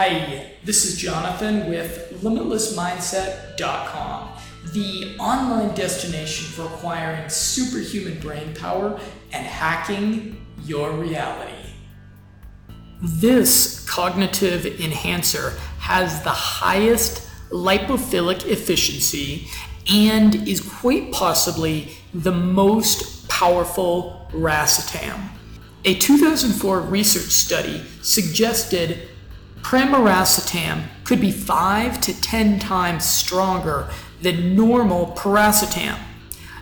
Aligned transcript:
Hi, 0.00 0.52
this 0.62 0.84
is 0.84 0.96
Jonathan 0.96 1.68
with 1.68 2.22
LimitlessMindset.com, 2.22 4.28
the 4.72 5.16
online 5.18 5.74
destination 5.74 6.46
for 6.46 6.72
acquiring 6.72 7.28
superhuman 7.28 8.20
brain 8.20 8.54
power 8.54 9.00
and 9.32 9.44
hacking 9.44 10.46
your 10.62 10.92
reality. 10.92 11.72
This 13.02 13.84
cognitive 13.90 14.66
enhancer 14.66 15.58
has 15.80 16.22
the 16.22 16.30
highest 16.30 17.28
lipophilic 17.50 18.46
efficiency 18.46 19.48
and 19.92 20.36
is 20.46 20.60
quite 20.60 21.10
possibly 21.10 21.88
the 22.14 22.30
most 22.30 23.28
powerful 23.28 24.28
racetam. 24.30 25.30
A 25.84 25.94
2004 25.94 26.82
research 26.82 27.32
study 27.32 27.82
suggested 28.00 29.08
Pramiracetam 29.62 30.84
could 31.04 31.20
be 31.20 31.30
5 31.30 32.00
to 32.00 32.20
10 32.20 32.58
times 32.58 33.04
stronger 33.04 33.88
than 34.22 34.56
normal 34.56 35.14
piracetam. 35.16 35.98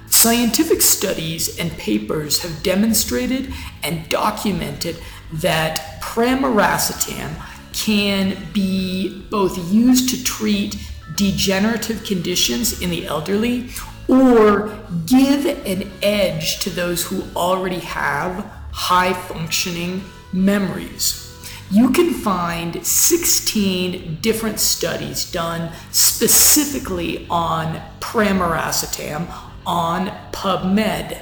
Scientific 0.09 0.81
studies 0.83 1.59
and 1.59 1.71
papers 1.73 2.43
have 2.43 2.63
demonstrated 2.63 3.53
and 3.83 4.09
documented 4.09 4.97
that 5.33 6.01
pramiracetam 6.01 7.35
can 7.73 8.37
be 8.53 9.23
both 9.31 9.73
used 9.73 10.09
to 10.09 10.25
treat 10.25 10.77
degenerative 11.17 12.05
conditions 12.05 12.81
in 12.81 12.91
the 12.91 13.07
elderly 13.07 13.69
or 14.09 14.79
give 15.07 15.45
an 15.67 15.91
edge 16.03 16.61
to 16.61 16.71
those 16.71 17.05
who 17.05 17.23
already 17.35 17.81
have 17.81 18.45
high 18.73 19.13
functioning 19.13 20.03
memories. 20.33 21.26
You 21.71 21.91
can 21.91 22.15
find 22.15 22.87
16 22.87 24.19
different 24.21 24.61
studies 24.61 25.31
done 25.31 25.73
specifically 25.91 27.27
on 27.29 27.83
pramiracetam 27.99 29.27
on 29.67 30.07
PubMed, 30.31 31.21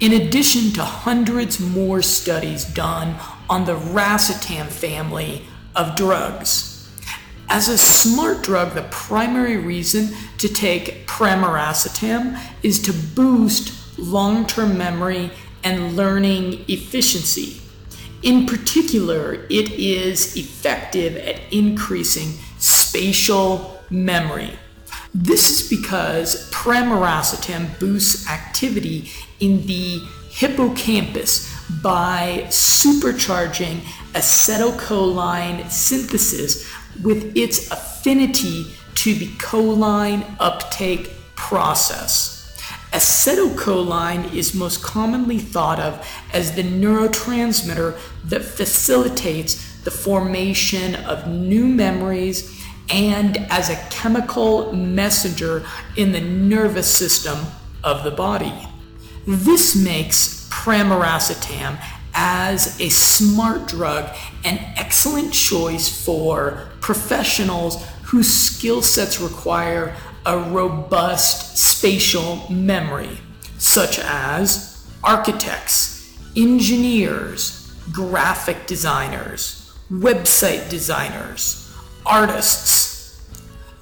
in 0.00 0.14
addition 0.14 0.72
to 0.72 0.82
hundreds 0.82 1.60
more 1.60 2.00
studies 2.00 2.64
done 2.64 3.16
on 3.50 3.66
the 3.66 3.76
racetam 3.76 4.66
family 4.68 5.44
of 5.76 5.94
drugs. 5.94 6.88
As 7.50 7.68
a 7.68 7.76
smart 7.76 8.42
drug, 8.42 8.72
the 8.72 8.88
primary 8.90 9.58
reason 9.58 10.16
to 10.38 10.48
take 10.48 11.06
pramiracetam 11.06 12.40
is 12.62 12.80
to 12.82 12.94
boost 12.94 13.98
long 13.98 14.46
term 14.46 14.78
memory 14.78 15.30
and 15.62 15.96
learning 15.96 16.64
efficiency. 16.66 17.61
In 18.22 18.46
particular, 18.46 19.34
it 19.50 19.72
is 19.72 20.36
effective 20.36 21.16
at 21.16 21.40
increasing 21.52 22.34
spatial 22.58 23.80
memory. 23.90 24.50
This 25.12 25.50
is 25.50 25.68
because 25.68 26.48
pramiracetam 26.50 27.78
boosts 27.80 28.28
activity 28.30 29.10
in 29.40 29.66
the 29.66 30.00
hippocampus 30.30 31.52
by 31.82 32.44
supercharging 32.46 33.80
acetylcholine 34.14 35.68
synthesis 35.70 36.70
with 37.02 37.36
its 37.36 37.70
affinity 37.70 38.66
to 38.94 39.14
the 39.14 39.26
choline 39.38 40.24
uptake 40.38 41.10
process. 41.34 42.41
Acetylcholine 42.92 44.34
is 44.34 44.54
most 44.54 44.82
commonly 44.82 45.38
thought 45.38 45.80
of 45.80 46.06
as 46.32 46.54
the 46.54 46.62
neurotransmitter 46.62 47.98
that 48.24 48.44
facilitates 48.44 49.80
the 49.80 49.90
formation 49.90 50.94
of 50.96 51.26
new 51.26 51.66
memories 51.66 52.62
and 52.90 53.38
as 53.50 53.70
a 53.70 53.76
chemical 53.88 54.72
messenger 54.72 55.64
in 55.96 56.12
the 56.12 56.20
nervous 56.20 56.86
system 56.86 57.38
of 57.82 58.04
the 58.04 58.10
body. 58.10 58.52
This 59.26 59.74
makes 59.74 60.48
pramiracetam 60.50 61.78
as 62.14 62.78
a 62.78 62.90
smart 62.90 63.68
drug 63.68 64.14
an 64.44 64.58
excellent 64.76 65.32
choice 65.32 65.88
for 66.04 66.68
professionals 66.80 67.82
whose 68.02 68.30
skill 68.30 68.82
sets 68.82 69.18
require 69.18 69.96
a 70.24 70.38
robust 70.38 71.56
spatial 71.58 72.46
memory, 72.50 73.18
such 73.58 73.98
as 73.98 74.86
architects, 75.02 76.16
engineers, 76.36 77.74
graphic 77.92 78.66
designers, 78.66 79.72
website 79.90 80.68
designers, 80.70 81.72
artists. 82.06 83.20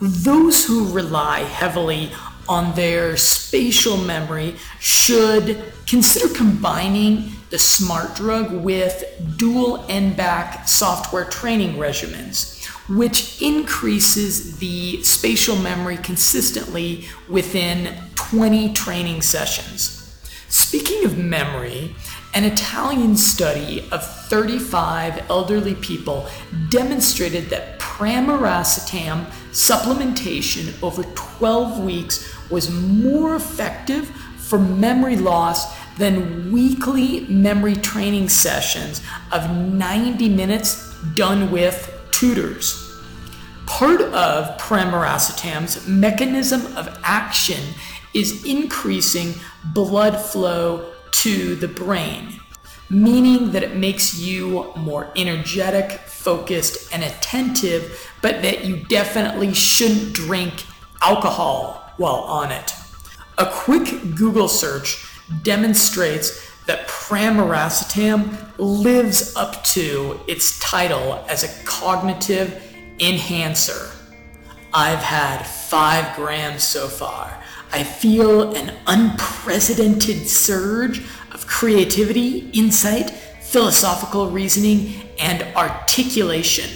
Those 0.00 0.64
who 0.64 0.90
rely 0.92 1.40
heavily 1.40 2.10
on 2.50 2.74
their 2.74 3.16
spatial 3.16 3.96
memory 3.96 4.56
should 4.78 5.72
consider 5.86 6.28
combining 6.34 7.30
the 7.48 7.58
smart 7.58 8.14
drug 8.14 8.52
with 8.52 9.04
dual 9.38 9.86
N-back 9.88 10.68
software 10.68 11.24
training 11.24 11.76
regimens 11.76 12.60
which 12.90 13.40
increases 13.40 14.58
the 14.58 15.00
spatial 15.04 15.54
memory 15.54 15.96
consistently 15.98 17.06
within 17.28 17.96
20 18.16 18.72
training 18.72 19.22
sessions. 19.22 19.96
Speaking 20.48 21.04
of 21.04 21.16
memory, 21.16 21.94
an 22.34 22.44
Italian 22.44 23.16
study 23.16 23.88
of 23.92 24.04
35 24.26 25.30
elderly 25.30 25.76
people 25.76 26.28
demonstrated 26.68 27.48
that 27.50 27.78
pramiracetam 27.78 29.24
supplementation 29.52 30.80
over 30.82 31.04
12 31.14 31.84
weeks 31.84 32.34
was 32.50 32.70
more 32.70 33.36
effective 33.36 34.08
for 34.36 34.58
memory 34.58 35.16
loss 35.16 35.78
than 35.96 36.50
weekly 36.50 37.20
memory 37.26 37.76
training 37.76 38.28
sessions 38.28 39.02
of 39.32 39.50
90 39.56 40.28
minutes 40.28 40.94
done 41.14 41.50
with 41.50 41.96
tutors. 42.10 43.00
Part 43.66 44.00
of 44.00 44.58
pramiracetam's 44.58 45.86
mechanism 45.86 46.76
of 46.76 46.98
action 47.04 47.62
is 48.12 48.44
increasing 48.44 49.34
blood 49.66 50.20
flow 50.20 50.92
to 51.12 51.54
the 51.54 51.68
brain, 51.68 52.40
meaning 52.88 53.52
that 53.52 53.62
it 53.62 53.76
makes 53.76 54.18
you 54.18 54.72
more 54.76 55.12
energetic, 55.14 55.92
focused, 56.00 56.92
and 56.92 57.04
attentive, 57.04 58.10
but 58.20 58.42
that 58.42 58.64
you 58.64 58.78
definitely 58.84 59.54
shouldn't 59.54 60.12
drink 60.12 60.64
alcohol 61.02 61.89
while 61.96 62.22
on 62.26 62.52
it. 62.52 62.74
A 63.38 63.46
quick 63.46 64.14
Google 64.16 64.48
search 64.48 65.04
demonstrates 65.42 66.50
that 66.66 66.86
pramiracetam 66.86 68.36
lives 68.58 69.34
up 69.36 69.64
to 69.64 70.20
its 70.28 70.58
title 70.60 71.24
as 71.28 71.42
a 71.42 71.64
cognitive 71.64 72.62
enhancer. 73.00 73.90
I've 74.72 74.98
had 74.98 75.44
five 75.44 76.14
grams 76.14 76.62
so 76.62 76.86
far. 76.86 77.42
I 77.72 77.82
feel 77.82 78.54
an 78.54 78.74
unprecedented 78.86 80.28
surge 80.28 81.02
of 81.32 81.46
creativity, 81.46 82.50
insight, 82.50 83.10
philosophical 83.10 84.30
reasoning, 84.30 84.94
and 85.18 85.42
articulation, 85.56 86.70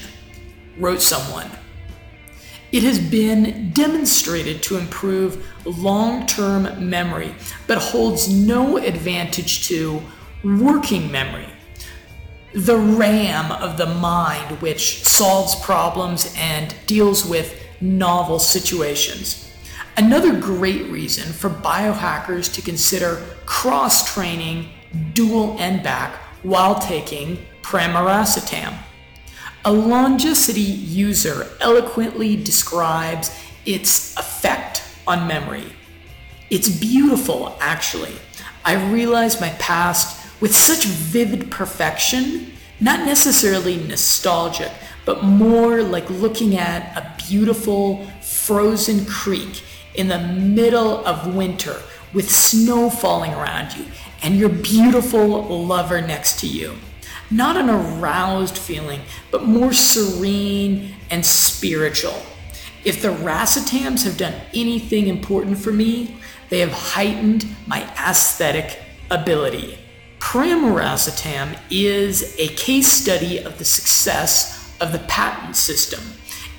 wrote 0.79 1.03
someone. 1.03 1.51
It 2.75 2.83
has 2.83 2.99
been 2.99 3.71
demonstrated 3.71 4.60
to 4.65 4.78
improve 4.78 5.47
long 5.65 6.27
term 6.27 6.91
memory, 6.91 7.33
but 7.69 7.78
holds 7.78 8.28
no 8.28 8.78
advantage 8.78 9.69
to 9.69 10.03
working 10.43 11.09
memory, 11.13 11.47
the 12.53 12.77
RAM 12.77 13.53
of 13.53 13.77
the 13.77 13.87
mind, 13.87 14.60
which 14.60 15.04
solves 15.04 15.54
problems 15.54 16.34
and 16.37 16.75
deals 16.87 17.25
with 17.25 17.63
novel 17.81 18.41
situations. 18.41 19.48
Another 19.97 20.37
great 20.37 20.87
reason 20.87 21.33
for 21.33 21.51
biohackers 21.51 22.53
to 22.54 22.60
consider 22.60 23.25
cross 23.47 24.13
training 24.13 24.71
dual 25.13 25.54
N-back 25.60 26.16
while 26.43 26.81
taking 26.81 27.39
pramiracetam. 27.63 28.77
A 29.66 29.72
Longecity 29.72 30.61
user 30.61 31.49
eloquently 31.59 32.37
describes 32.37 33.34
its 33.65 34.15
effect 34.19 34.83
on 35.07 35.27
memory. 35.27 35.72
It's 36.51 36.69
beautiful, 36.69 37.57
actually. 37.61 38.13
I 38.63 38.75
realize 38.93 39.41
my 39.41 39.49
past 39.59 40.22
with 40.43 40.55
such 40.55 40.84
vivid 40.84 41.51
perfection, 41.51 42.53
not 42.78 43.07
necessarily 43.07 43.77
nostalgic, 43.77 44.71
but 45.07 45.25
more 45.25 45.83
like 45.83 46.10
looking 46.10 46.59
at 46.59 46.95
a 46.95 47.15
beautiful 47.27 48.05
frozen 48.21 49.07
creek 49.07 49.63
in 49.95 50.09
the 50.09 50.19
middle 50.19 51.07
of 51.07 51.34
winter 51.34 51.81
with 52.13 52.31
snow 52.31 52.91
falling 52.91 53.33
around 53.33 53.75
you 53.75 53.87
and 54.22 54.37
your 54.37 54.51
beautiful 54.51 55.65
lover 55.65 56.03
next 56.03 56.39
to 56.41 56.47
you. 56.47 56.75
Not 57.30 57.56
an 57.56 57.71
aroused 57.71 58.59
feeling, 58.59 59.00
but 59.30 59.44
more 59.44 59.72
serene 59.72 60.94
and 61.10 61.24
spiritual. 61.24 62.22
If 62.84 63.00
the 63.00 63.09
racetams 63.09 64.04
have 64.04 64.16
done 64.16 64.34
anything 64.53 65.06
important 65.06 65.59
for 65.59 65.72
me, 65.72 66.16
they 66.50 66.60
have 66.60 66.72
heightened 66.72 67.47
my 67.66 67.82
aesthetic 67.98 68.82
ability. 69.10 69.78
Pramiracetam 70.18 71.59
is 71.71 72.34
a 72.38 72.48
case 72.48 72.92
study 72.92 73.38
of 73.38 73.59
the 73.59 73.65
success 73.65 74.74
of 74.80 74.92
the 74.92 74.98
patent 75.00 75.56
system. 75.56 76.00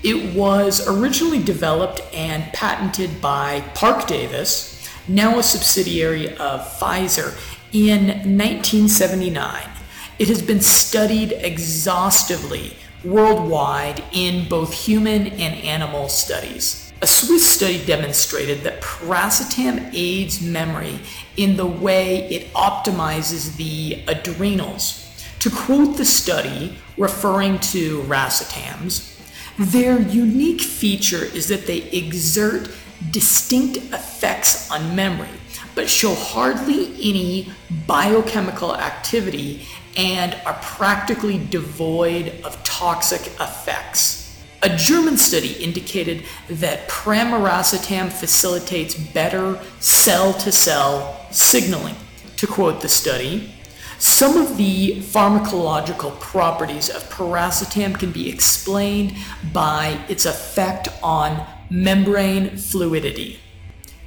It 0.03 0.35
was 0.35 0.87
originally 0.87 1.41
developed 1.41 2.01
and 2.13 2.43
patented 2.53 3.21
by 3.21 3.61
Parke-Davis, 3.73 4.87
now 5.07 5.39
a 5.39 5.43
subsidiary 5.43 6.29
of 6.37 6.61
Pfizer, 6.79 7.37
in 7.71 8.07
1979. 8.37 9.74
It 10.17 10.29
has 10.29 10.41
been 10.41 10.61
studied 10.61 11.33
exhaustively 11.33 12.77
worldwide 13.03 14.01
in 14.13 14.47
both 14.47 14.73
human 14.73 15.27
and 15.27 15.55
animal 15.63 16.07
studies. 16.07 16.93
A 17.01 17.07
Swiss 17.07 17.47
study 17.47 17.83
demonstrated 17.85 18.61
that 18.61 18.81
piracetam 18.81 19.93
aids 19.93 20.41
memory 20.41 20.99
in 21.35 21.57
the 21.57 21.65
way 21.65 22.29
it 22.29 22.53
optimizes 22.53 23.57
the 23.57 24.01
adrenals. 24.07 25.01
To 25.39 25.49
quote 25.49 25.97
the 25.97 26.05
study, 26.05 26.77
referring 26.97 27.59
to 27.71 28.01
racetams, 28.03 29.19
their 29.59 29.99
unique 29.99 30.61
feature 30.61 31.25
is 31.25 31.49
that 31.49 31.67
they 31.67 31.83
exert 31.91 32.71
distinct 33.11 33.77
effects 33.93 34.71
on 34.71 34.95
memory, 34.95 35.27
but 35.75 35.89
show 35.89 36.15
hardly 36.15 36.85
any 37.01 37.51
biochemical 37.85 38.75
activity 38.75 39.67
and 39.95 40.35
are 40.45 40.59
practically 40.61 41.37
devoid 41.37 42.33
of 42.43 42.61
toxic 42.63 43.27
effects. 43.39 44.25
A 44.61 44.75
German 44.75 45.17
study 45.17 45.53
indicated 45.53 46.23
that 46.49 46.87
pramiracetam 46.89 48.11
facilitates 48.11 48.95
better 48.95 49.59
cell 49.79 50.33
to 50.33 50.51
cell 50.51 51.27
signaling. 51.31 51.95
To 52.37 52.47
quote 52.47 52.81
the 52.81 52.89
study, 52.89 53.53
some 53.97 54.37
of 54.37 54.57
the 54.57 55.01
pharmacological 55.01 56.19
properties 56.19 56.89
of 56.89 57.03
piracetam 57.09 57.97
can 57.97 58.11
be 58.11 58.29
explained 58.29 59.15
by 59.53 59.99
its 60.09 60.25
effect 60.25 60.89
on 61.01 61.45
membrane 61.69 62.57
fluidity. 62.57 63.39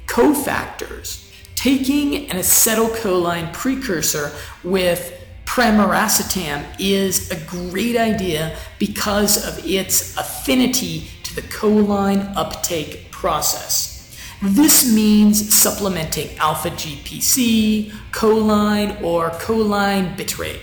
Cofactors. 0.05 1.25
Taking 1.55 2.29
an 2.29 2.37
acetylcholine 2.37 3.51
precursor 3.51 4.31
with 4.63 5.18
pramiracetam 5.59 6.63
is 6.79 7.29
a 7.31 7.35
great 7.45 7.97
idea 7.97 8.55
because 8.77 9.45
of 9.45 9.65
its 9.65 10.15
affinity 10.15 11.05
to 11.21 11.35
the 11.35 11.41
choline 11.41 12.33
uptake 12.37 13.11
process. 13.11 14.17
This 14.41 14.89
means 14.89 15.53
supplementing 15.53 16.37
alpha 16.37 16.69
GPC, 16.69 17.91
choline, 18.11 19.01
or 19.03 19.31
choline 19.31 20.15
bitartrate. 20.15 20.61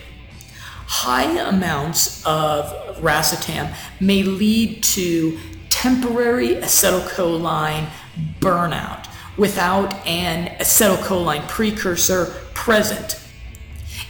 High 0.87 1.41
amounts 1.47 2.25
of 2.25 2.65
racetam 3.03 3.77
may 4.01 4.23
lead 4.23 4.83
to 4.95 5.39
temporary 5.69 6.55
acetylcholine 6.55 7.91
burnout 8.41 9.09
without 9.37 9.93
an 10.07 10.57
acetylcholine 10.59 11.47
precursor 11.49 12.33
present. 12.55 13.21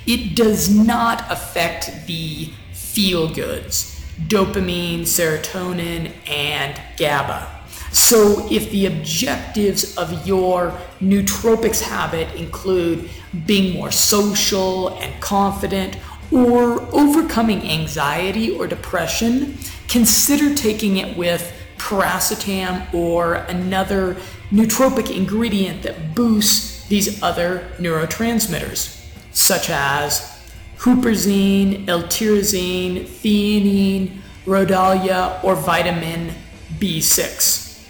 It 0.07 0.37
does 0.37 0.75
not 0.75 1.25
affect 1.31 2.07
the 2.07 2.51
feel 2.73 3.33
goods, 3.33 4.01
dopamine, 4.29 5.01
serotonin, 5.01 6.13
and 6.29 6.81
GABA. 6.97 7.53
So, 7.93 8.47
if 8.51 8.71
the 8.71 8.87
objectives 8.87 9.97
of 9.97 10.27
your 10.27 10.73
nootropics 11.01 11.81
habit 11.81 12.35
include 12.35 13.09
being 13.47 13.73
more 13.73 13.91
social 13.91 14.91
and 14.99 15.21
confident, 15.21 15.97
or 16.31 16.83
overcoming 16.95 17.63
anxiety 17.71 18.57
or 18.57 18.67
depression, 18.67 19.57
consider 19.89 20.55
taking 20.55 20.97
it 20.97 21.17
with 21.17 21.53
piracetam 21.79 22.93
or 22.93 23.35
another 23.35 24.17
nootropic 24.51 25.15
ingredient 25.15 25.83
that 25.83 26.15
boosts 26.15 26.87
these 26.89 27.23
other 27.23 27.69
neurotransmitters, 27.79 29.06
such 29.37 29.69
as 29.69 30.33
huperzine, 30.79 31.87
L-tyrosine, 31.89 33.05
theanine, 33.05 34.19
rhodiola, 34.47 35.45
or 35.45 35.55
vitamin 35.55 36.33
B6. 36.79 37.85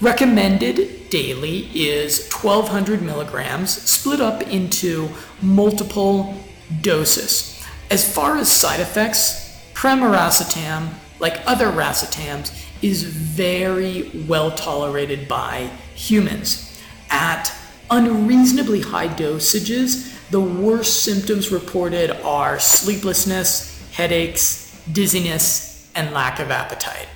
Recommended 0.00 1.08
daily 1.08 1.68
is 1.72 2.28
1200 2.32 3.00
milligrams 3.00 3.70
split 3.70 4.20
up 4.20 4.42
into 4.42 5.08
multiple 5.40 6.34
doses. 6.80 7.64
As 7.88 8.12
far 8.12 8.36
as 8.36 8.50
side 8.50 8.80
effects, 8.80 9.62
pramiracetam, 9.74 10.88
like 11.20 11.40
other 11.46 11.70
racetams, 11.70 12.52
is 12.82 13.04
very 13.04 14.10
well 14.26 14.50
tolerated 14.50 15.28
by 15.28 15.70
humans. 15.94 16.80
At 17.08 17.54
unreasonably 17.88 18.80
high 18.80 19.08
dosages, 19.08 20.11
the 20.32 20.40
worst 20.40 21.04
symptoms 21.04 21.52
reported 21.52 22.10
are 22.22 22.58
sleeplessness, 22.58 23.78
headaches, 23.92 24.82
dizziness, 24.90 25.90
and 25.94 26.10
lack 26.14 26.40
of 26.40 26.50
appetite. 26.50 27.06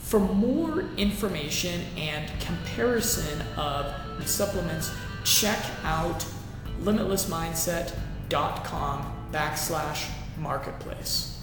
For 0.00 0.20
more 0.20 0.82
information 0.98 1.80
and 1.96 2.30
comparison 2.38 3.40
of 3.56 3.94
the 4.18 4.26
supplements, 4.26 4.92
check 5.24 5.58
out 5.84 6.22
limitlessmindset.com 6.82 9.28
backslash 9.32 10.10
marketplace. 10.36 11.35